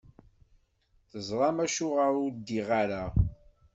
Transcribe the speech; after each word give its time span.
Tezṛam 1.09 1.57
acuɣer 1.65 2.13
ur 2.23 2.31
ddiɣ 2.35 2.67
ara? 2.81 3.03